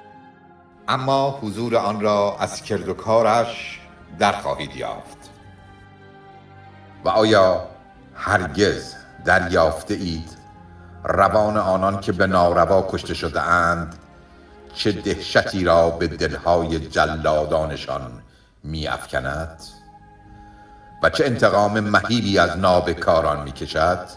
اما 0.89 1.31
حضور 1.43 1.77
آن 1.77 2.01
را 2.01 2.37
از 2.41 2.63
کرد 2.63 2.89
و 2.89 2.95
کارش 2.95 3.78
در 4.18 4.33
خواهید 4.33 4.77
یافت. 4.77 5.18
و 7.05 7.09
آیا 7.09 7.68
هرگز 8.14 8.94
دریافته 9.25 9.94
اید 9.94 10.38
روان 11.05 11.57
آنان 11.57 12.01
که 12.01 12.12
به 12.12 12.27
ناروا 12.27 12.88
کشته 12.90 13.14
شده 13.14 13.40
اند 13.40 13.94
چه 14.75 14.92
دهشتی 14.92 15.64
را 15.64 15.90
به 15.90 16.07
دلهای 16.07 16.79
جلادانشان 16.79 18.23
می 18.64 18.88
افکند؟ 18.88 19.62
و 21.03 21.11
چه 21.11 21.25
انتقام 21.25 21.81
مهیبی 21.81 22.38
از 22.38 22.57
نابکاران 22.59 23.42
می 23.42 23.53
کشد؟ 23.53 24.09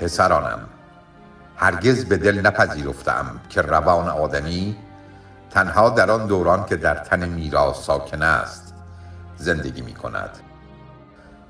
پسرانم 0.00 0.68
هرگز 1.56 2.04
به 2.04 2.16
دل 2.16 2.40
نپذیرفتم 2.46 3.40
که 3.48 3.62
روان 3.62 4.08
آدمی 4.08 4.76
تنها 5.50 5.90
در 5.90 6.10
آن 6.10 6.26
دوران 6.26 6.66
که 6.66 6.76
در 6.76 6.94
تن 6.94 7.28
میرا 7.28 7.72
ساکن 7.72 8.22
است 8.22 8.74
زندگی 9.36 9.82
می 9.82 9.94
کند 9.94 10.30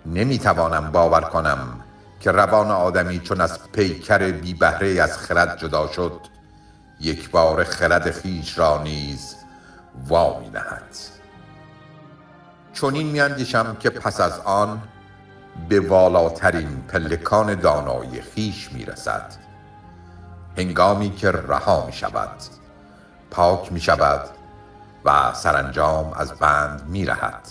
نمی 0.07 0.39
توانم 0.39 0.91
باور 0.93 1.21
کنم 1.21 1.81
که 2.21 2.31
روان 2.33 2.71
آدمی 2.71 3.19
چون 3.19 3.41
از 3.41 3.59
پیکر 3.73 4.31
بی 4.31 4.55
بهره 4.55 5.03
از 5.03 5.19
خرد 5.19 5.59
جدا 5.59 5.87
شد 5.87 6.21
یک 7.01 7.31
بار 7.31 7.65
خرد 7.65 8.11
خیش 8.11 8.59
را 8.59 8.83
نیز 8.83 9.37
وا 10.09 10.41
می 10.41 10.49
نهد. 10.49 10.97
چون 12.73 12.95
این 12.95 13.07
میاندیشم 13.07 13.77
که 13.81 13.91
پس 13.91 14.21
از 14.21 14.41
آن 14.41 14.83
به 15.69 15.81
والاترین 15.81 16.85
پلکان 16.89 17.55
دانایی 17.55 18.21
خیش 18.21 18.73
می 18.73 18.85
رسد 18.85 19.35
هنگامی 20.59 21.11
که 21.11 21.31
رها 21.31 21.87
می 21.87 21.93
شود 21.93 22.60
پاک 23.31 23.73
می 23.73 23.81
شود 23.81 24.29
و 25.05 25.33
سرانجام 25.35 26.13
از 26.13 26.33
بند 26.33 26.87
می 26.89 27.05
رهد 27.07 27.49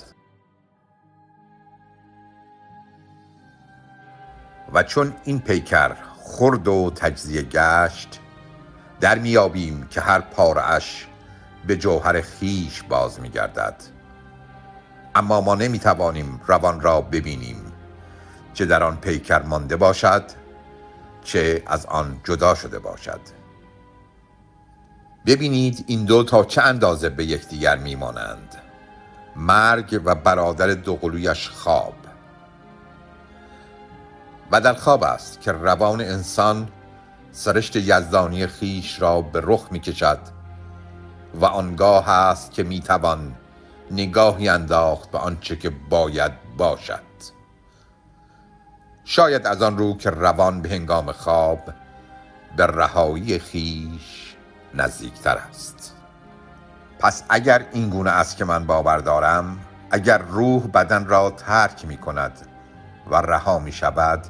و 4.73 4.83
چون 4.83 5.13
این 5.23 5.39
پیکر 5.39 5.95
خرد 6.23 6.67
و 6.67 6.91
تجزیه 6.95 7.41
گشت 7.41 8.19
در 9.01 9.17
میابیم 9.19 9.87
که 9.87 10.01
هر 10.01 10.19
پارش 10.19 11.07
به 11.67 11.77
جوهر 11.77 12.21
خیش 12.21 12.83
باز 12.83 13.19
میگردد. 13.19 13.75
اما 15.15 15.41
ما 15.41 15.55
نمی‌توانیم 15.55 16.41
روان 16.47 16.81
را 16.81 17.01
ببینیم 17.01 17.73
چه 18.53 18.65
در 18.65 18.83
آن 18.83 18.97
پیکر 18.97 19.41
مانده 19.41 19.75
باشد 19.75 20.23
چه 21.23 21.63
از 21.67 21.85
آن 21.85 22.21
جدا 22.23 22.55
شده 22.55 22.79
باشد. 22.79 23.38
ببینید 25.25 25.83
این 25.87 26.05
دو 26.05 26.23
تا 26.23 26.43
چه 26.43 26.61
اندازه 26.61 27.09
به 27.09 27.25
یکدیگر 27.25 27.77
میمانند. 27.77 28.55
مرگ 29.35 30.01
و 30.05 30.15
برادر 30.15 30.67
دوقلویش 30.67 31.49
خواب. 31.49 31.93
و 34.51 34.61
در 34.61 34.73
خواب 34.73 35.03
است 35.03 35.41
که 35.41 35.51
روان 35.51 36.01
انسان 36.01 36.67
سرشت 37.31 37.75
یزدانی 37.75 38.47
خیش 38.47 39.01
را 39.01 39.21
به 39.21 39.41
رخ 39.43 39.67
می 39.71 39.79
کشد 39.79 40.19
و 41.35 41.45
آنگاه 41.45 42.09
است 42.09 42.51
که 42.51 42.63
می 42.63 42.79
توان 42.79 43.35
نگاهی 43.91 44.49
انداخت 44.49 45.11
به 45.11 45.17
آنچه 45.17 45.55
که 45.55 45.69
باید 45.89 46.31
باشد. 46.57 47.09
شاید 49.05 49.47
از 49.47 49.61
آن 49.61 49.77
رو 49.77 49.97
که 49.97 50.09
روان 50.09 50.61
به 50.61 50.69
هنگام 50.69 51.11
خواب 51.11 51.73
به 52.57 52.65
رهایی 52.65 53.39
خیش 53.39 54.18
نزدیکتر 54.73 55.37
است. 55.37 55.95
پس 56.99 57.23
اگر 57.29 57.65
این 57.71 57.89
گونه 57.89 58.09
است 58.09 58.37
که 58.37 58.45
من 58.45 58.65
باور 58.65 58.97
دارم 58.97 59.59
اگر 59.91 60.17
روح 60.17 60.67
بدن 60.67 61.05
را 61.05 61.29
ترک 61.29 61.85
می 61.85 61.97
کند 61.97 62.47
و 63.11 63.15
رها 63.15 63.59
می 63.59 63.71
شود 63.71 64.25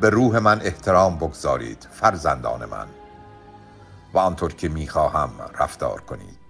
به 0.00 0.10
روح 0.10 0.38
من 0.38 0.60
احترام 0.62 1.16
بگذارید 1.16 1.88
فرزندان 1.92 2.64
من. 2.64 2.86
و 4.14 4.18
آنطور 4.18 4.52
که 4.54 4.68
می 4.68 4.88
خواهم 4.88 5.30
رفتار 5.58 6.00
کنید. 6.00 6.45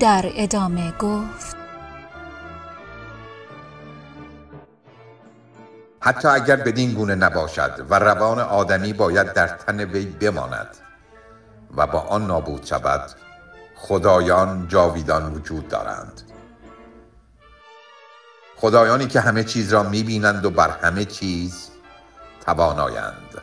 در 0.00 0.30
ادامه 0.34 0.92
گفت. 0.92 1.56
حتی 6.00 6.28
اگر 6.28 6.56
بدین 6.56 6.94
گونه 6.94 7.14
نباشد 7.14 7.86
و 7.90 7.98
روان 7.98 8.38
آدمی 8.38 8.92
باید 8.92 9.32
در 9.32 9.46
تن 9.48 9.80
وی 9.80 10.06
بماند 10.06 10.76
و 11.76 11.86
با 11.86 12.00
آن 12.00 12.26
نابود 12.26 12.64
شود 12.64 13.10
خدایان 13.76 14.68
جاویدان 14.68 15.34
وجود 15.34 15.68
دارند. 15.68 16.22
خدایانی 18.56 19.06
که 19.06 19.20
همه 19.20 19.44
چیز 19.44 19.72
را 19.72 19.82
می‌بینند 19.82 20.44
و 20.44 20.50
بر 20.50 20.70
همه 20.70 21.04
چیز 21.04 21.70
توانایند. 22.46 23.42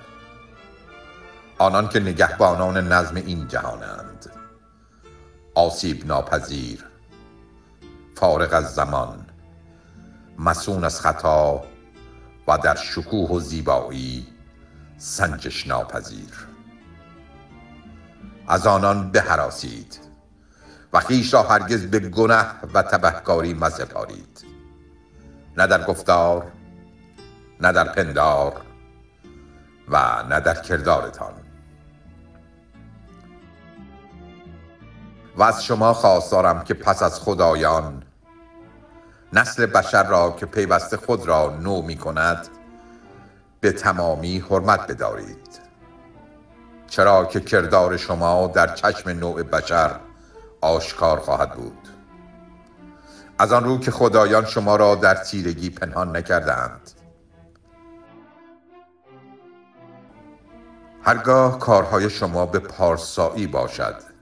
آنان 1.57 1.89
که 1.89 1.99
نگهبانان 1.99 2.93
نظم 2.93 3.15
این 3.15 3.47
جهانند. 3.47 4.04
آسیب 5.55 6.05
ناپذیر 6.05 6.85
فارغ 8.15 8.53
از 8.53 8.75
زمان 8.75 9.25
مسون 10.39 10.83
از 10.83 11.01
خطا 11.01 11.63
و 12.47 12.57
در 12.57 12.75
شکوه 12.75 13.29
و 13.29 13.39
زیبایی 13.39 14.27
سنجش 14.97 15.67
ناپذیر. 15.67 16.47
از 18.47 18.67
آنان 18.67 19.11
بهراسید 19.11 19.99
و 20.93 20.99
خیش 20.99 21.33
را 21.33 21.43
هرگز 21.43 21.85
به 21.85 21.99
گنه 21.99 22.45
و 22.73 22.81
تبهکاری 22.81 23.53
مزپارید 23.53 24.45
نه 25.57 25.67
در 25.67 25.83
گفتار 25.83 26.51
نه 27.61 27.71
در 27.71 27.93
پندار 27.93 28.61
و 29.87 30.23
نه 30.29 30.39
در 30.39 30.61
کردارتان. 30.61 31.44
و 35.37 35.43
از 35.43 35.63
شما 35.63 35.93
خواستارم 35.93 36.63
که 36.63 36.73
پس 36.73 37.03
از 37.03 37.19
خدایان 37.19 38.03
نسل 39.33 39.65
بشر 39.65 40.03
را 40.03 40.31
که 40.31 40.45
پیوسته 40.45 40.97
خود 40.97 41.27
را 41.27 41.49
نو 41.49 41.81
می 41.81 41.97
کند 41.97 42.47
به 43.59 43.71
تمامی 43.71 44.39
حرمت 44.39 44.91
بدارید. 44.91 45.59
چرا 46.87 47.25
که 47.25 47.39
کردار 47.39 47.97
شما 47.97 48.47
در 48.47 48.75
چشم 48.75 49.09
نوع 49.09 49.43
بشر 49.43 49.99
آشکار 50.61 51.19
خواهد 51.19 51.51
بود. 51.51 51.87
از 53.39 53.53
آن 53.53 53.63
رو 53.63 53.79
که 53.79 53.91
خدایان 53.91 54.45
شما 54.45 54.75
را 54.75 54.95
در 54.95 55.15
تیرگی 55.15 55.69
پنهان 55.69 56.17
نکردند 56.17 56.91
هرگاه 61.01 61.59
کارهای 61.59 62.09
شما 62.09 62.45
به 62.45 62.59
پارسایی 62.59 63.47
باشد 63.47 64.14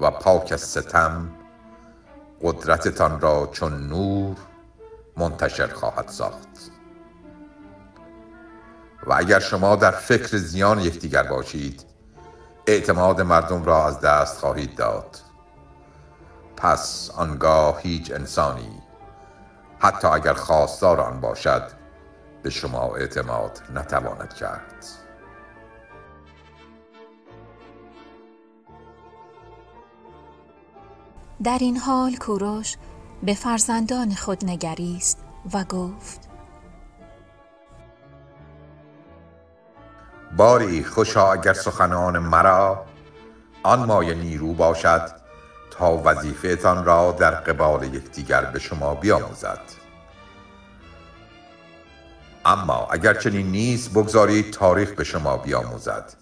و 0.00 0.10
پاک 0.10 0.52
از 0.52 0.60
ستم 0.60 1.30
قدرتتان 2.42 3.20
را 3.20 3.48
چون 3.52 3.88
نور 3.88 4.36
منتشر 5.16 5.66
خواهد 5.66 6.08
ساخت. 6.08 6.48
و 9.06 9.12
اگر 9.12 9.38
شما 9.40 9.76
در 9.76 9.90
فکر 9.90 10.36
زیان 10.36 10.80
یکدیگر 10.80 11.22
باشید 11.22 11.84
اعتماد 12.66 13.20
مردم 13.20 13.64
را 13.64 13.86
از 13.86 14.00
دست 14.00 14.38
خواهید 14.38 14.74
داد. 14.74 15.18
پس 16.56 17.10
آنگاه 17.16 17.80
هیچ 17.80 18.12
انسانی 18.12 18.82
حتی 19.78 20.08
اگر 20.08 20.32
خواستار 20.32 21.00
آن 21.00 21.20
باشد 21.20 21.70
به 22.42 22.50
شما 22.50 22.96
اعتماد 22.96 23.60
نتواند 23.74 24.34
کرد. 24.34 25.01
در 31.44 31.58
این 31.60 31.76
حال 31.76 32.16
کوروش 32.16 32.76
به 33.22 33.34
فرزندان 33.34 34.14
خود 34.14 34.44
نگریست 34.44 35.18
و 35.52 35.64
گفت 35.64 36.20
باری 40.36 40.84
خوشا 40.84 41.32
اگر 41.32 41.52
سخنان 41.52 42.18
مرا 42.18 42.84
آن 43.62 43.84
مایه 43.84 44.14
نیرو 44.14 44.52
باشد 44.52 45.10
تا 45.70 46.02
وظیفهتان 46.04 46.84
را 46.84 47.12
در 47.12 47.30
قبال 47.30 47.94
یکدیگر 47.94 48.44
به 48.44 48.58
شما 48.58 48.94
بیاموزد. 48.94 49.60
اما 52.44 52.88
اگر 52.90 53.14
چنین 53.14 53.46
نیست 53.46 53.90
بگذارید 53.90 54.52
تاریخ 54.52 54.90
به 54.92 55.04
شما 55.04 55.36
بیاموزد 55.36 56.12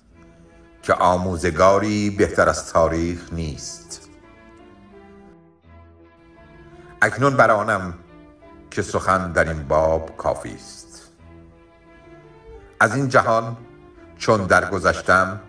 که 0.82 0.94
آموزگاری 0.94 2.10
بهتر 2.10 2.48
از 2.48 2.72
تاریخ 2.72 3.32
نیست. 3.32 4.09
اکنون 7.02 7.36
بر 7.36 7.50
آنم 7.50 7.94
که 8.70 8.82
سخن 8.82 9.32
در 9.32 9.48
این 9.48 9.68
باب 9.68 10.16
کافی 10.16 10.54
است. 10.54 11.12
از 12.80 12.96
این 12.96 13.08
جهان 13.08 13.56
چون 14.18 14.46
درگذشتم 14.46 15.40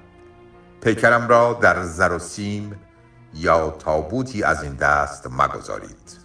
پیکرم 0.82 1.28
را 1.28 1.54
در 1.62 1.84
زر 1.84 2.12
و 2.12 2.20
سیم 2.20 2.80
یا 3.34 3.70
تابوتی 3.70 4.44
از 4.44 4.64
این 4.64 4.74
دست 4.74 5.28
مگذارید 5.28 6.18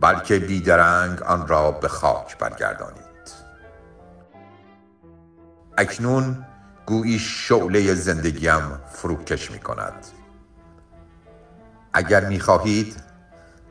بلکه 0.00 0.38
بیدرنگ 0.38 1.22
آن 1.22 1.48
را 1.48 1.70
به 1.70 1.88
خاک 1.88 2.38
برگردانید. 2.38 3.04
اکنون 5.78 6.46
گویی 6.86 7.18
شعله 7.18 7.94
زندگیم 7.94 8.78
فروکش 8.92 9.50
می 9.50 9.58
کند 9.58 10.06
اگر 11.92 12.24
می 12.24 12.40
خواهید 12.40 13.03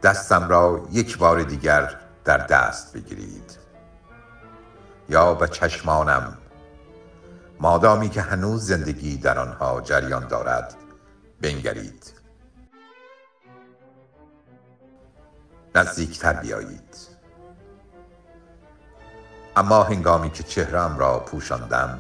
دستم 0.03 0.49
را 0.49 0.87
یک 0.91 1.17
بار 1.17 1.43
دیگر 1.43 1.99
در 2.25 2.37
دست 2.37 2.93
بگیرید. 2.93 3.57
یا 5.09 5.33
به 5.33 5.47
چشمانم 5.47 6.37
مادامی 7.59 8.09
که 8.09 8.21
هنوز 8.21 8.67
زندگی 8.67 9.17
در 9.17 9.39
آنها 9.39 9.81
جریان 9.81 10.27
دارد 10.27 10.75
بنگرید. 11.41 12.13
نزدیکتر 15.75 16.33
بیایید. 16.33 16.97
اما 19.55 19.83
هنگامی 19.83 20.29
که 20.29 20.43
چهرم 20.43 20.97
را 20.97 21.19
پوشاندم 21.19 21.99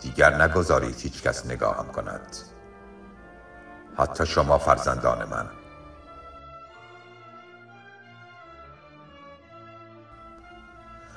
دیگر 0.00 0.42
نگذارید 0.42 1.00
هیچ 1.00 1.22
کس 1.22 1.46
نگاهم 1.46 1.92
کند. 1.92 2.36
حتی 3.98 4.26
شما 4.26 4.58
فرزندان 4.58 5.28
من. 5.28 5.65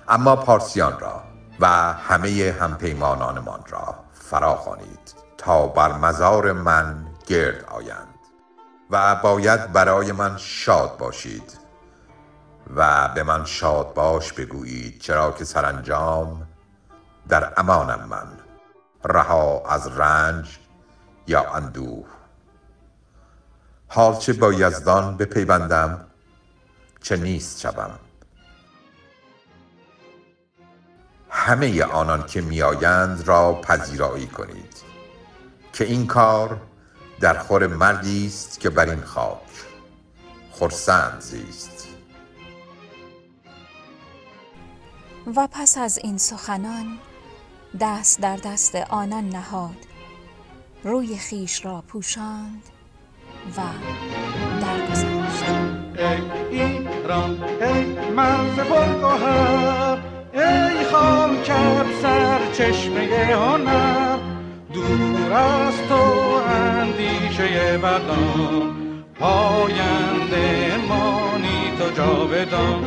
اما 0.10 0.36
پارسیان 0.36 1.00
را 1.00 1.24
و 1.60 1.68
همه 1.94 2.56
همپیمانانمان 2.60 3.64
را 3.70 3.96
فراخوانید 4.14 5.16
تا 5.38 5.68
بر 5.68 5.92
مزار 5.92 6.52
من 6.52 7.08
گرد 7.28 7.66
آیند 7.66 8.16
و 8.90 9.16
باید 9.16 9.72
برای 9.72 10.12
من 10.12 10.38
شاد 10.38 10.98
باشید 10.98 11.58
و 12.76 13.10
به 13.16 13.24
من 13.24 13.46
شاد 13.46 13.94
باش 13.94 14.34
بگویید 14.34 15.00
چرا 15.00 15.32
که 15.32 15.46
سرانجام 15.46 16.48
در 17.30 17.54
امانم 17.58 18.08
من 18.10 18.28
رها 19.06 19.64
از 19.70 20.00
رنج 20.00 20.60
یا 21.28 21.54
اندوه. 21.54 22.06
حال 23.88 24.16
چه 24.16 24.34
با 24.34 24.54
یزدان 24.54 25.18
بپیوندم 25.18 26.06
چه 27.02 27.18
نیست 27.18 27.60
شوم. 27.60 28.00
همه 31.40 31.84
آنان 31.84 32.26
که 32.26 32.42
میآیند 32.42 33.28
را 33.28 33.54
پذیرایی 33.54 34.28
کنید 34.28 34.74
که 35.74 35.84
این 35.84 36.08
کار 36.08 36.62
در 37.20 37.38
خور 37.38 37.68
مردی 37.68 38.28
است 38.28 38.60
که 38.60 38.70
بر 38.70 38.90
این 38.90 39.02
خاک 39.02 39.38
خرسند 40.52 41.22
زیست. 41.22 41.88
و 45.36 45.48
پس 45.52 45.78
از 45.78 45.98
این 45.98 46.18
سخنان 46.18 46.98
دست 47.80 48.22
در 48.22 48.38
دست 48.38 48.76
آنان 48.76 49.30
نهاد 49.30 49.78
روی 50.84 51.18
خیش 51.18 51.66
را 51.66 51.84
پوشاند 51.88 52.64
و 53.58 53.62
درگذشت. 54.62 55.44
ای 56.50 56.60
ایران 56.62 57.44
ای 57.44 58.10
مرز 58.10 58.60
ای 60.40 60.86
خاک 60.92 61.52
سر 62.02 62.40
چشمه 62.54 63.02
هنر 63.26 64.18
دور 64.74 65.34
از 65.34 65.74
تو 65.90 66.02
اندیشه 66.56 67.78
بدان 67.78 68.76
پاینده 69.20 70.78
مانی 70.90 71.72
تو 71.80 71.92
جاودان. 71.98 72.84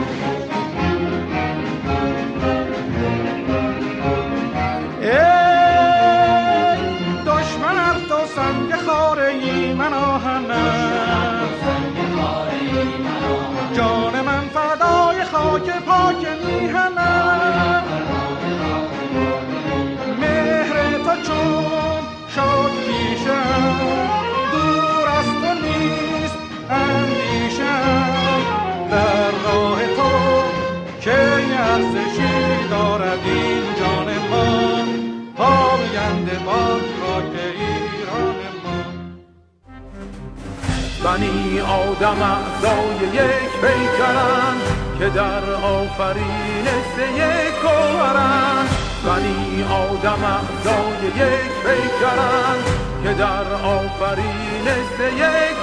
بنی 41.05 41.61
آدم 41.61 42.23
اعضای 42.23 43.09
یک 43.13 43.53
پیکرن 43.63 44.57
که 44.99 45.09
در 45.09 45.55
آفرینش 45.55 46.93
یک 47.17 47.55
گوهرن 47.63 48.67
بنی 49.07 49.65
آدم 49.65 50.25
اعضای 50.25 51.07
یک 51.07 51.53
پیکرن 51.65 52.59
که 53.03 53.15
در 53.15 53.53
آفرینش 53.65 55.17
یک 55.17 55.57